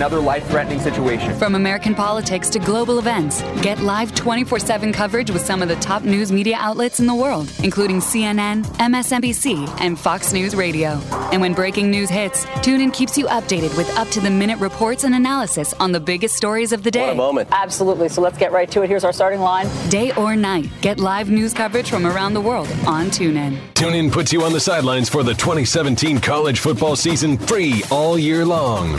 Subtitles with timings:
[0.00, 1.38] another life threatening situation.
[1.38, 5.76] From American politics to global events, get live 24 7 coverage with some of the
[5.76, 10.92] top news media outlets in the world, including CNN, MSNBC, and Fox News Radio.
[11.32, 15.04] And when breaking news hits, TuneIn keeps you updated with up to the minute reports
[15.04, 17.02] and analysis on the biggest stories of the day.
[17.02, 17.48] What a moment.
[17.52, 18.08] Absolutely.
[18.08, 18.88] So let's get right to it.
[18.88, 19.68] Here's our starting line.
[19.90, 23.58] Day or night, get live news coverage from around the world on TuneIn.
[23.74, 28.46] TuneIn puts you on the sidelines for the 2017 college football season free all year
[28.46, 28.98] long.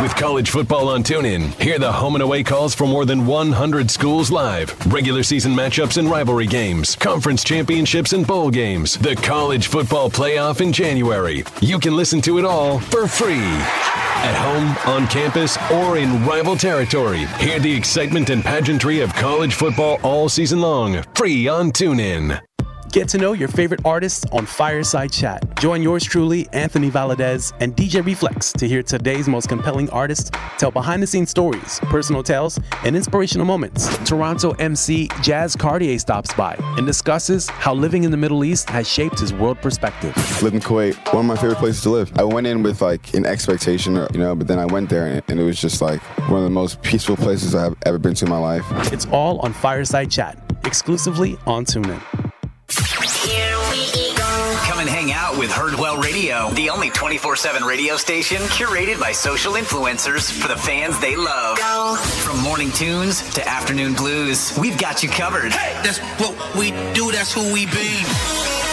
[0.00, 3.90] With college football on TuneIn, hear the home and away calls from more than 100
[3.90, 9.66] schools live, regular season matchups and rivalry games, conference championships and bowl games, the college
[9.66, 11.42] football playoff in January.
[11.60, 13.42] You can listen to it all for free.
[14.20, 19.54] At home, on campus, or in rival territory, hear the excitement and pageantry of college
[19.54, 22.40] football all season long, free on TuneIn.
[22.92, 25.44] Get to know your favorite artists on Fireside Chat.
[25.58, 30.70] Join yours truly, Anthony Valadez, and DJ Reflex to hear today's most compelling artists tell
[30.70, 33.94] behind the scenes stories, personal tales, and inspirational moments.
[34.08, 38.88] Toronto MC Jazz Cartier stops by and discusses how living in the Middle East has
[38.88, 40.16] shaped his world perspective.
[40.42, 42.10] Live in Kuwait, one of my favorite places to live.
[42.18, 45.38] I went in with like an expectation, you know, but then I went there and
[45.38, 48.30] it was just like one of the most peaceful places I've ever been to in
[48.30, 48.64] my life.
[48.94, 52.17] It's all on Fireside Chat, exclusively on TuneIn.
[55.18, 60.46] Out with Herdwell Radio, the only 24 7 radio station curated by social influencers for
[60.46, 61.58] the fans they love.
[62.22, 65.52] From morning tunes to afternoon blues, we've got you covered.
[65.52, 67.98] Hey, that's what we do, that's who we be.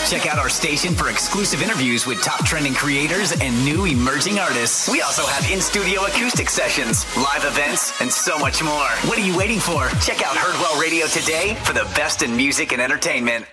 [0.07, 4.87] Check out our station for exclusive interviews with top trending creators and new emerging artists.
[4.87, 8.89] We also have in studio acoustic sessions, live events, and so much more.
[9.09, 9.89] What are you waiting for?
[9.99, 13.47] Check out Herdwell Radio today for the best in music and entertainment.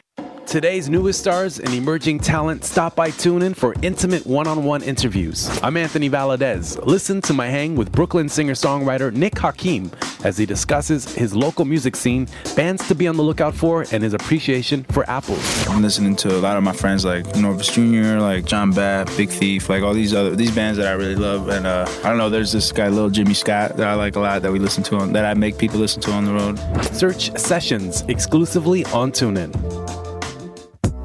[0.53, 5.48] Today's newest stars and emerging talent stop by TuneIn for intimate one-on-one interviews.
[5.62, 6.77] I'm Anthony Valadez.
[6.84, 9.91] Listen to my hang with Brooklyn singer-songwriter Nick Hakim
[10.25, 14.03] as he discusses his local music scene, bands to be on the lookout for, and
[14.03, 15.66] his appreciation for apples.
[15.69, 19.31] I'm listening to a lot of my friends like Norvis Jr., like Jon Bap, Big
[19.31, 21.48] Thief, like all these other these bands that I really love.
[21.48, 24.21] And uh, I don't know, there's this guy, Lil Jimmy Scott, that I like a
[24.21, 26.59] lot that we listen to on that I make people listen to on the road.
[26.94, 30.12] Search Sessions exclusively on TuneIn.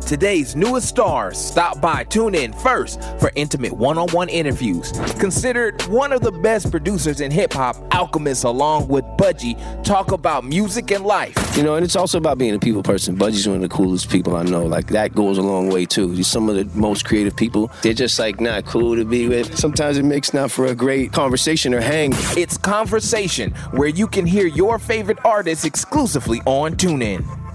[0.07, 4.94] Today's newest stars stop by Tune In first for intimate one on one interviews.
[5.19, 10.46] Considered one of the best producers in hip hop, Alchemist, along with Budgie, talk about
[10.46, 11.35] music and life.
[11.57, 13.17] You know, and it's also about being a people person.
[13.17, 14.66] Budgie's one of the coolest people I know.
[14.66, 16.12] Like, that goes a long way, too.
[16.12, 17.69] He's some of the most creative people.
[17.81, 19.57] They're just, like, not cool to be with.
[19.57, 22.13] Sometimes it makes not for a great conversation or hang.
[22.38, 27.47] It's Conversation, where you can hear your favorite artists exclusively on TuneIn.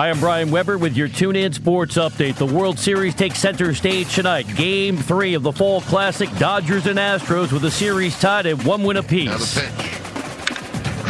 [0.00, 2.36] Hi, I'm Brian Weber with your Tune In Sports Update.
[2.36, 4.46] The World Series takes center stage tonight.
[4.56, 8.82] Game three of the Fall Classic, Dodgers and Astros, with the series tied at one
[8.82, 9.60] win apiece.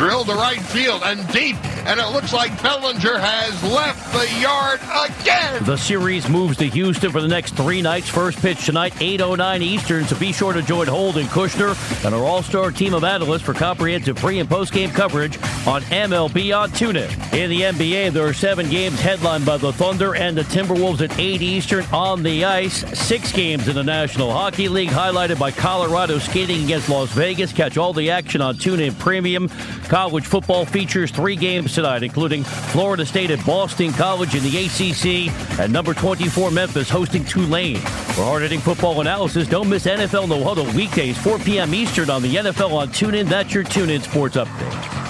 [0.01, 1.57] Drilled to right field and deep,
[1.87, 5.63] and it looks like Bellinger has left the yard again.
[5.65, 8.09] The series moves to Houston for the next three nights.
[8.09, 12.71] First pitch tonight, 8.09 Eastern, so be sure to join Holden Kushner and our all-star
[12.71, 17.35] team of analysts for comprehensive pre- and post-game coverage on MLB on TuneIn.
[17.35, 21.19] In the NBA, there are seven games headlined by the Thunder and the Timberwolves at
[21.19, 22.89] 8 Eastern on the ice.
[22.99, 27.53] Six games in the National Hockey League, highlighted by Colorado skating against Las Vegas.
[27.53, 29.51] Catch all the action on TuneIn Premium.
[29.91, 35.59] College football features three games tonight, including Florida State at Boston College in the ACC,
[35.59, 37.77] and number 24 Memphis hosting Tulane.
[37.77, 41.75] For hard-hitting football analysis, don't miss NFL No Huddle weekdays 4 p.m.
[41.75, 43.29] Eastern on the NFL on TuneIn.
[43.29, 45.10] That's your TuneIn Sports Update.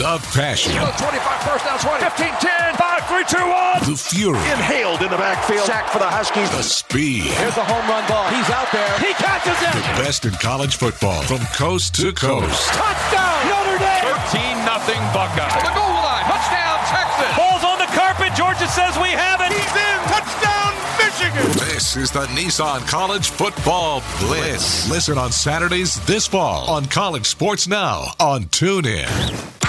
[0.00, 0.72] The passion.
[0.72, 0.96] 25
[1.44, 3.84] first down, 20, 15, 10, 5, 3, 2, 1.
[3.84, 4.40] The fury.
[4.48, 5.68] Inhaled in the backfield.
[5.68, 6.48] Sack for the Huskies.
[6.56, 7.28] The speed.
[7.36, 8.24] Here's a home run ball.
[8.32, 8.88] He's out there.
[8.96, 9.76] He catches it.
[9.76, 12.72] The best in college football from coast to coast.
[12.72, 14.08] Touchdown, Notre Dame.
[14.32, 15.52] 13 nothing Buckeye.
[15.52, 16.24] To the goal line.
[16.32, 17.36] Touchdown, Texas.
[17.36, 18.32] Ball's on the carpet.
[18.32, 19.52] Georgia says we have it.
[19.52, 19.98] He's in.
[20.08, 21.44] Touchdown, Michigan.
[21.68, 24.88] This is the Nissan College Football Blitz.
[24.88, 29.59] Listen on Saturdays this fall on College Sports Now on TuneIn.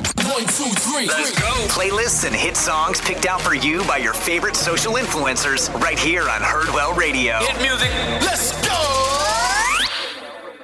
[0.52, 1.08] Two, three.
[1.08, 1.48] Let's go.
[1.70, 6.24] Playlists and hit songs picked out for you by your favorite social influencers right here
[6.24, 7.40] on Herdwell Radio.
[7.40, 7.90] Hit music.
[8.20, 8.78] Let's go.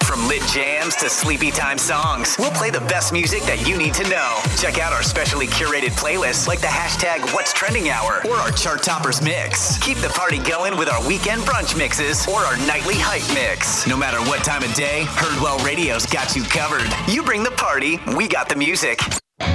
[0.03, 3.93] From lit jams to sleepy time songs, we'll play the best music that you need
[3.93, 4.37] to know.
[4.57, 8.83] Check out our specially curated playlists like the hashtag What's Trending Hour or our Chart
[8.83, 9.77] Toppers Mix.
[9.79, 13.87] Keep the party going with our weekend brunch mixes or our nightly hype mix.
[13.87, 16.93] No matter what time of day, Herdwell Radio's got you covered.
[17.07, 18.99] You bring the party, we got the music.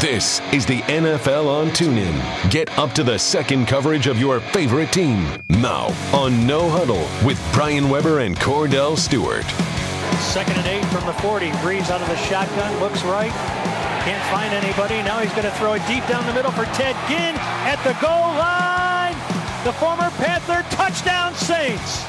[0.03, 2.51] This is the NFL on TuneIn.
[2.51, 7.41] Get up to the second coverage of your favorite team now on No Huddle with
[7.53, 9.45] Brian Weber and Kordell Stewart.
[10.21, 11.51] Second and eight from the 40.
[11.63, 13.33] Brees out of the shotgun, looks right,
[14.05, 15.03] can't find anybody.
[15.03, 17.35] Now he's going to throw it deep down the middle for Ted Ginn
[17.67, 19.15] at the goal line.
[19.65, 22.05] The former Panther touchdown Saints.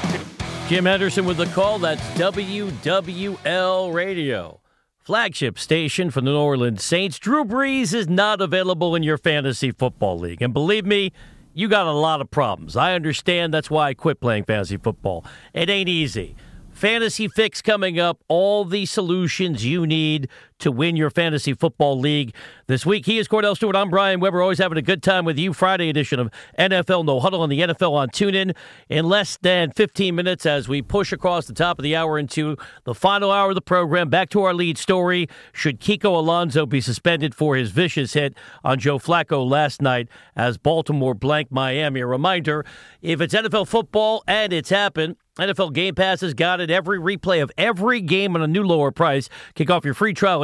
[0.68, 1.80] Jim Henderson with the call.
[1.80, 4.60] That's WWL Radio
[5.04, 7.18] flagship station for the New Orleans Saints.
[7.18, 10.40] Drew Brees is not available in your fantasy football league.
[10.40, 11.12] And believe me,
[11.52, 12.74] you got a lot of problems.
[12.74, 15.22] I understand that's why I quit playing fantasy football.
[15.52, 16.34] It ain't easy.
[16.72, 18.24] Fantasy Fix coming up.
[18.28, 20.28] All the solutions you need
[20.60, 22.34] to win your fantasy football league
[22.66, 23.06] this week.
[23.06, 23.76] He is Kordell Stewart.
[23.76, 24.40] I'm Brian Weber.
[24.40, 25.52] Always having a good time with you.
[25.52, 28.54] Friday edition of NFL No Huddle on the NFL on TuneIn.
[28.88, 32.56] In less than 15 minutes, as we push across the top of the hour into
[32.84, 35.26] the final hour of the program, back to our lead story.
[35.52, 40.56] Should Kiko Alonso be suspended for his vicious hit on Joe Flacco last night as
[40.58, 42.00] Baltimore blanked Miami?
[42.00, 42.64] A reminder
[43.02, 46.70] if it's NFL football and it's happened, NFL Game Pass has got it.
[46.70, 49.28] Every replay of every game on a new lower price.
[49.56, 50.43] Kick off your free trial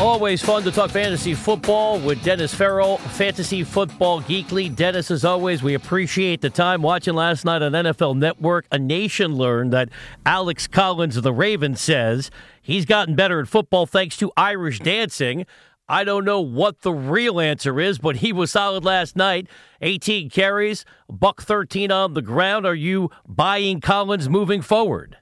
[0.00, 4.74] Always fun to talk fantasy football with Dennis Farrell, Fantasy Football Geekly.
[4.74, 8.66] Dennis, as always, we appreciate the time watching last night on NFL Network.
[8.72, 9.90] A nation learned that
[10.26, 15.46] Alex Collins of the Ravens says he's gotten better at football thanks to Irish dancing.
[15.88, 19.46] I don't know what the real answer is, but he was solid last night.
[19.82, 22.66] 18 carries, buck 13 on the ground.
[22.66, 25.18] Are you buying Collins moving forward?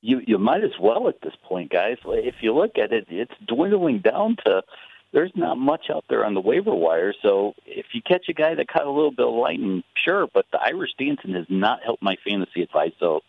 [0.00, 1.96] You you might as well at this point, guys.
[2.04, 4.62] If you look at it, it's dwindling down to
[5.12, 7.14] there's not much out there on the waiver wire.
[7.22, 10.26] So if you catch a guy that caught a little bit of lightning, sure.
[10.32, 12.92] But the Irish dancing has not helped my fantasy advice.
[13.00, 13.22] So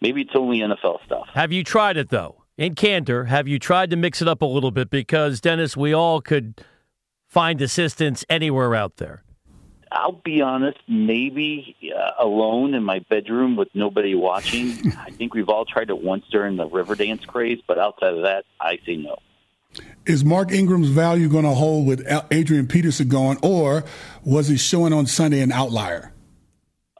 [0.00, 1.28] maybe it's only NFL stuff.
[1.32, 2.36] Have you tried it though?
[2.58, 4.90] In candor, have you tried to mix it up a little bit?
[4.90, 6.62] Because Dennis, we all could
[7.26, 9.22] find assistance anywhere out there.
[9.92, 14.92] I'll be honest, maybe uh, alone in my bedroom with nobody watching.
[14.98, 18.44] I think we've all tried it once during the Riverdance craze, but outside of that,
[18.60, 19.16] I say no.
[20.06, 23.84] Is Mark Ingram's value going to hold with Adrian Peterson going, or
[24.24, 26.12] was he showing on Sunday an outlier?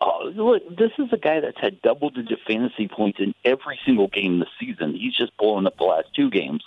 [0.00, 4.08] Oh, look, this is a guy that's had double digit fantasy points in every single
[4.08, 4.94] game this season.
[4.94, 6.64] He's just blowing up the last two games.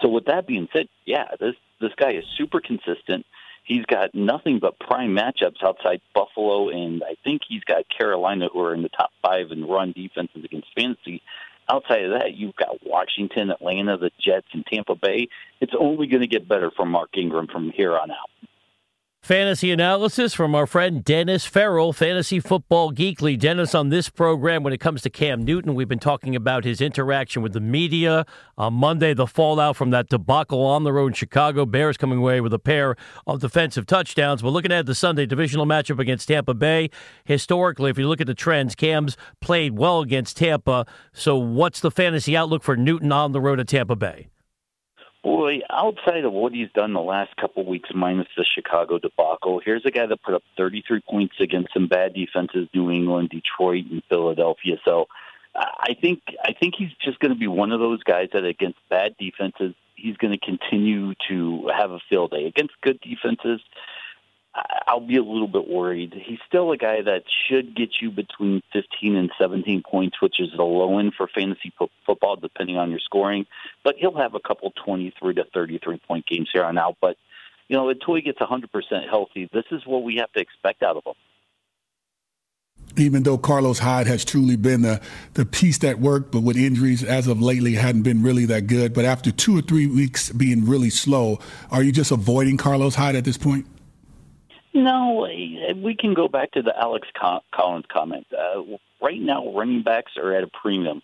[0.00, 3.26] So with that being said, yeah, this this guy is super consistent.
[3.64, 8.60] He's got nothing but prime matchups outside Buffalo, and I think he's got Carolina, who
[8.60, 11.22] are in the top five in run defenses against fantasy.
[11.68, 15.28] Outside of that, you've got Washington, Atlanta, the Jets, and Tampa Bay.
[15.60, 18.30] It's only going to get better for Mark Ingram from here on out.
[19.22, 23.38] Fantasy analysis from our friend Dennis Farrell, Fantasy Football Geekly.
[23.38, 26.80] Dennis, on this program, when it comes to Cam Newton, we've been talking about his
[26.80, 28.26] interaction with the media.
[28.58, 31.64] On Monday, the fallout from that debacle on the road in Chicago.
[31.64, 34.42] Bears coming away with a pair of defensive touchdowns.
[34.42, 36.90] We're looking at the Sunday divisional matchup against Tampa Bay.
[37.24, 40.84] Historically, if you look at the trends, Cam's played well against Tampa.
[41.12, 44.26] So, what's the fantasy outlook for Newton on the road to Tampa Bay?
[45.22, 49.86] Boy, outside of what he's done the last couple weeks, minus the Chicago debacle, here's
[49.86, 54.02] a guy that put up 33 points against some bad defenses: New England, Detroit, and
[54.08, 54.78] Philadelphia.
[54.84, 55.06] So,
[55.54, 58.78] I think I think he's just going to be one of those guys that against
[58.88, 62.46] bad defenses, he's going to continue to have a field day.
[62.46, 63.60] Against good defenses,
[64.54, 66.12] I'll be a little bit worried.
[66.14, 70.50] He's still a guy that should get you between 15 and 17 points, which is
[70.54, 73.46] the low end for fantasy po- football, depending on your scoring.
[73.82, 76.98] But he'll have a couple 23 to 33 point games here on out.
[77.00, 77.16] But,
[77.68, 80.98] you know, until he gets 100% healthy, this is what we have to expect out
[80.98, 81.14] of him.
[82.98, 85.00] Even though Carlos Hyde has truly been the,
[85.32, 88.92] the piece that worked, but with injuries as of lately hadn't been really that good.
[88.92, 91.38] But after two or three weeks being really slow,
[91.70, 93.66] are you just avoiding Carlos Hyde at this point?
[94.74, 95.28] No,
[95.76, 97.08] we can go back to the Alex
[97.52, 98.26] Collins comment.
[98.32, 98.62] Uh,
[99.02, 101.02] right now, running backs are at a premium,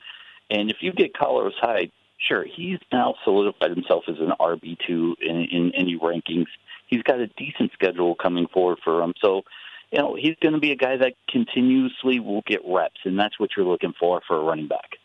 [0.50, 5.16] and if you get Carlos Hyde, sure, he's now solidified himself as an RB two
[5.20, 6.46] in, in any rankings.
[6.86, 9.42] He's got a decent schedule coming forward for him, so
[9.92, 13.38] you know he's going to be a guy that continuously will get reps, and that's
[13.38, 14.96] what you're looking for for a running back.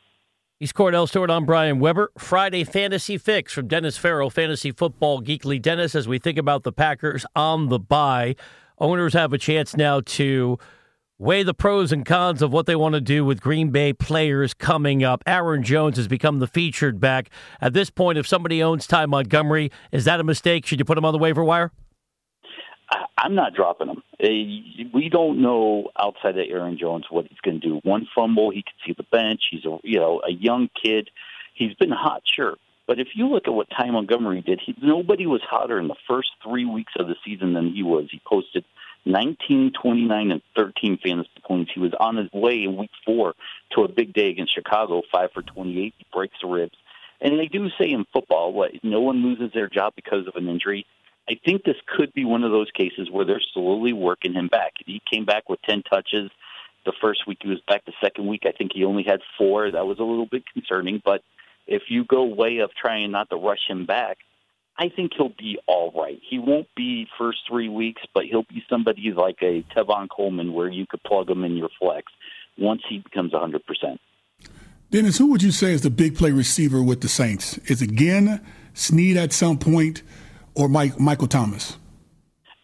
[0.60, 1.32] He's Kordell Stewart.
[1.32, 2.12] I'm Brian Weber.
[2.18, 5.62] Friday Fantasy Fix from Dennis Farrell, Fantasy Football Geekly.
[5.62, 8.36] Dennis, as we think about the Packers on the bye,
[8.78, 10.58] owners have a chance now to
[11.18, 14.54] weigh the pros and cons of what they want to do with Green Bay players
[14.54, 15.24] coming up.
[15.26, 17.30] Aaron Jones has become the featured back.
[17.60, 20.68] At this point, if somebody owns Ty Montgomery, is that a mistake?
[20.68, 21.72] Should you put him on the waiver wire?
[23.18, 24.04] I'm not dropping him.
[24.22, 27.80] Uh, we don't know outside of Aaron Jones what he's going to do.
[27.84, 29.44] One fumble, he could see the bench.
[29.52, 31.10] He's a you know a young kid.
[31.54, 32.56] He's been hot, sure,
[32.88, 35.96] but if you look at what Ty Montgomery did, he, nobody was hotter in the
[36.08, 38.08] first three weeks of the season than he was.
[38.12, 38.66] He posted
[39.06, 41.72] 19, 29, and 13 fantasy points.
[41.74, 43.34] He was on his way in week four
[43.72, 45.94] to a big day against Chicago, five for 28.
[45.98, 46.78] He breaks the ribs.
[47.22, 50.50] And they do say in football, what no one loses their job because of an
[50.50, 50.86] injury.
[51.30, 54.74] I think this could be one of those cases where they're slowly working him back.
[54.86, 56.30] He came back with 10 touches.
[56.86, 57.86] The first week he was back.
[57.86, 59.72] The second week, I think he only had four.
[59.72, 61.02] That was a little bit concerning.
[61.04, 61.22] But
[61.66, 64.18] if you go way of trying not to rush him back,
[64.78, 66.20] I think he'll be all right.
[66.30, 70.70] He won't be first three weeks, but he'll be somebody like a Tevin Coleman where
[70.70, 72.12] you could plug him in your flex
[72.58, 73.62] once he becomes 100%.
[74.90, 77.58] Dennis, who would you say is the big play receiver with the Saints?
[77.70, 78.42] Is it Ginn,
[78.74, 80.02] Snead at some point,
[80.56, 81.78] or Mike, Michael Thomas?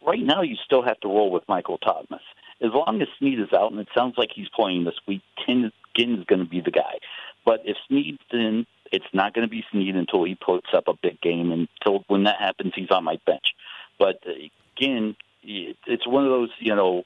[0.06, 2.22] Right now, you still have to roll with Michael Thomas.
[2.62, 5.72] As long as Snead is out, and it sounds like he's playing this week, Ginn
[5.98, 7.00] is going to be the guy.
[7.46, 10.94] But if Snead's in, it's not going to be Snead until he puts up a
[11.02, 11.52] big game.
[11.52, 13.54] And until when that happens, he's on my bench.
[13.98, 14.32] But uh,
[14.78, 17.04] again, it's one of those you know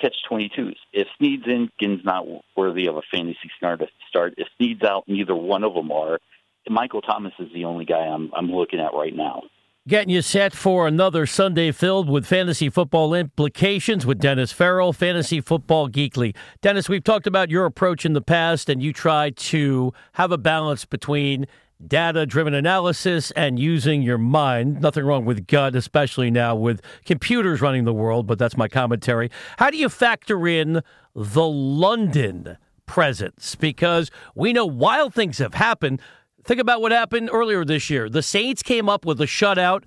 [0.00, 0.76] catch twenty twos.
[0.92, 2.26] If Snead's in, Ginn's not
[2.56, 3.50] worthy of a fantasy.
[3.56, 4.34] Start.
[4.36, 6.18] If Snead's out, neither one of them are.
[6.68, 9.42] Michael Thomas is the only guy I'm I'm looking at right now.
[9.86, 15.42] Getting you set for another Sunday filled with fantasy football implications with Dennis Farrell, Fantasy
[15.42, 16.34] Football Geekly.
[16.62, 20.38] Dennis, we've talked about your approach in the past, and you try to have a
[20.38, 21.46] balance between
[21.86, 24.80] data driven analysis and using your mind.
[24.80, 29.30] Nothing wrong with gut, especially now with computers running the world, but that's my commentary.
[29.58, 30.80] How do you factor in
[31.14, 33.54] the London presence?
[33.54, 36.00] Because we know wild things have happened.
[36.44, 38.10] Think about what happened earlier this year.
[38.10, 39.84] The Saints came up with a shutout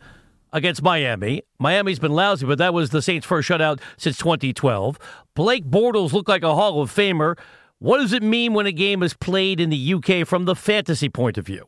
[0.51, 1.43] against Miami.
[1.59, 4.97] Miami's been lousy, but that was the Saints' first shutout since 2012.
[5.35, 7.37] Blake Bortles looked like a Hall of Famer.
[7.77, 11.09] What does it mean when a game is played in the UK from the fantasy
[11.09, 11.67] point of view?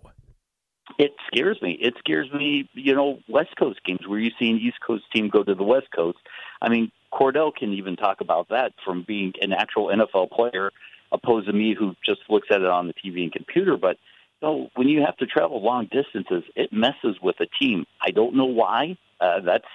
[0.97, 1.77] It scares me.
[1.79, 5.29] It scares me, you know, West Coast games where you see an East Coast team
[5.29, 6.17] go to the West Coast.
[6.63, 10.71] I mean, Kordell can even talk about that from being an actual NFL player
[11.11, 13.77] opposed to me who just looks at it on the TV and computer.
[13.77, 13.97] But
[14.41, 17.85] so when you have to travel long distances, it messes with a team.
[18.01, 18.97] I don't know why.
[19.19, 19.67] Uh, that's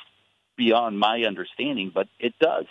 [0.56, 2.64] beyond my understanding, but it does.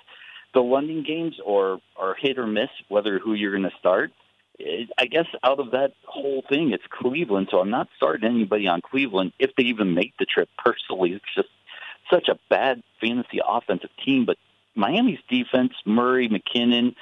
[0.54, 4.12] The London games are are hit or miss whether who you're going to start.
[4.60, 8.68] It, I guess out of that whole thing, it's Cleveland, so I'm not starting anybody
[8.68, 10.50] on Cleveland if they even make the trip.
[10.64, 11.50] Personally, it's just
[12.12, 14.38] such a bad fantasy offensive team, but
[14.76, 16.96] Miami's defense, Murray, McKinnon,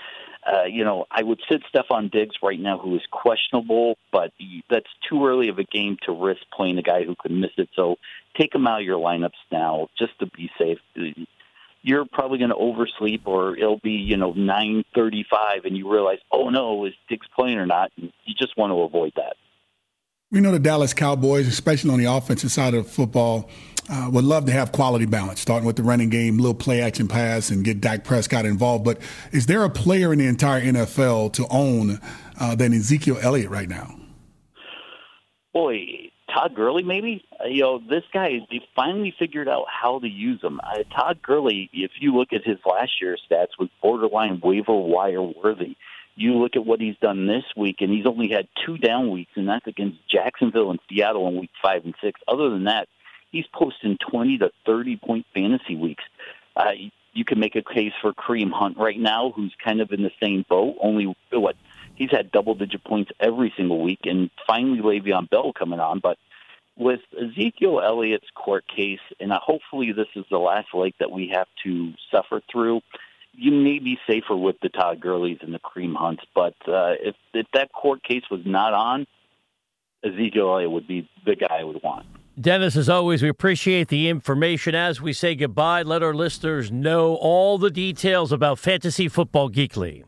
[0.45, 4.31] uh, you know, I would sit Stefon Diggs right now, who is questionable, but
[4.69, 7.69] that's too early of a game to risk playing a guy who could miss it.
[7.75, 7.97] So
[8.35, 10.79] take him out of your lineups now, just to be safe.
[11.83, 16.19] You're probably going to oversleep, or it'll be you know nine thirty-five, and you realize,
[16.31, 17.91] oh no, is Diggs playing or not?
[17.95, 19.35] You just want to avoid that.
[20.31, 23.49] We know the Dallas Cowboys, especially on the offensive side of football,
[23.89, 27.09] uh, would love to have quality balance, starting with the running game, little play action
[27.09, 28.85] pass, and get Dak Prescott involved.
[28.85, 29.01] But
[29.33, 31.99] is there a player in the entire NFL to own
[32.39, 33.93] uh, than Ezekiel Elliott right now?
[35.53, 37.25] Boy, Todd Gurley, maybe.
[37.37, 40.61] Uh, you know, this guy, he finally figured out how to use him.
[40.63, 45.21] Uh, Todd Gurley, if you look at his last year's stats, was borderline waiver wire
[45.21, 45.75] worthy.
[46.15, 49.31] You look at what he's done this week, and he's only had two down weeks,
[49.35, 52.19] and that's against Jacksonville and Seattle in week five and six.
[52.27, 52.87] Other than that,
[53.31, 56.03] he's posting 20 to 30 point fantasy weeks.
[56.55, 56.71] Uh,
[57.13, 60.11] you can make a case for Kareem Hunt right now, who's kind of in the
[60.21, 60.75] same boat.
[60.81, 61.55] Only what
[61.95, 65.99] he's had double digit points every single week, and finally Le'Veon Bell coming on.
[65.99, 66.17] But
[66.77, 71.47] with Ezekiel Elliott's court case, and hopefully this is the last leg that we have
[71.63, 72.81] to suffer through.
[73.33, 77.15] You may be safer with the Todd Gurley's and the Kareem Hunts, but uh, if
[77.33, 79.07] if that court case was not on,
[80.03, 82.05] Ezekiel Elliott would be the guy I would want.
[82.39, 84.73] Dennis, as always, we appreciate the information.
[84.73, 90.03] As we say goodbye, let our listeners know all the details about Fantasy Football Geekly.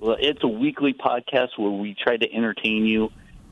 [0.00, 3.10] Well, it's a weekly podcast where we try to entertain you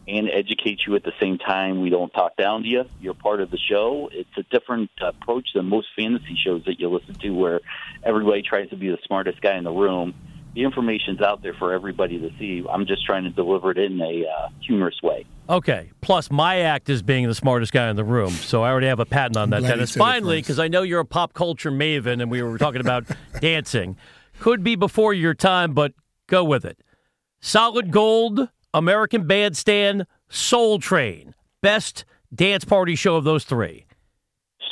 [0.08, 1.80] and educate you at the same time.
[1.80, 2.84] We don't talk down to you.
[3.00, 4.08] You're part of the show.
[4.12, 7.60] It's a different approach than most fantasy shows that you listen to where
[8.02, 10.14] everybody tries to be the smartest guy in the room
[10.58, 12.64] the information's out there for everybody to see.
[12.68, 15.24] I'm just trying to deliver it in a uh, humorous way.
[15.48, 15.90] Okay.
[16.00, 18.98] Plus, my act is being the smartest guy in the room, so I already have
[18.98, 19.94] a patent on that, Dennis.
[19.94, 23.04] Finally, because I know you're a pop culture maven, and we were talking about
[23.40, 23.96] dancing.
[24.40, 25.92] Could be before your time, but
[26.26, 26.78] go with it.
[27.40, 31.34] Solid Gold, American Bandstand, Soul Train.
[31.62, 33.86] Best dance party show of those three.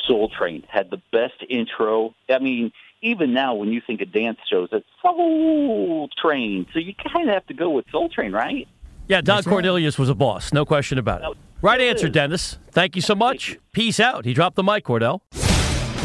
[0.07, 2.13] Soul Train had the best intro.
[2.29, 6.65] I mean, even now when you think of dance shows, it's Soul Train.
[6.73, 8.67] So you kind of have to go with Soul Train, right?
[9.07, 11.37] Yeah, Don Cornelius was a boss, no question about it.
[11.61, 12.57] Right answer, Dennis.
[12.71, 13.57] Thank you so much.
[13.71, 14.25] Peace out.
[14.25, 15.21] He dropped the mic, Kordell.